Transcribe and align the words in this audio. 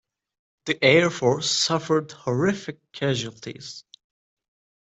The 0.65 0.83
air 0.83 1.11
force 1.11 1.47
suffered 1.51 2.11
horrific 2.11 2.91
casualties. 2.91 3.83